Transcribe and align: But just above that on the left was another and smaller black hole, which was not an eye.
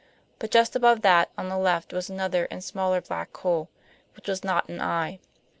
But 0.39 0.49
just 0.49 0.75
above 0.75 1.03
that 1.03 1.29
on 1.37 1.47
the 1.47 1.59
left 1.59 1.93
was 1.93 2.09
another 2.09 2.47
and 2.49 2.63
smaller 2.63 3.01
black 3.01 3.37
hole, 3.37 3.69
which 4.15 4.27
was 4.27 4.43
not 4.43 4.67
an 4.67 4.81
eye. 4.81 5.19